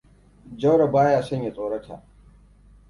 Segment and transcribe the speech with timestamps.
[0.61, 2.03] Jauro ba ya son ya tsorata.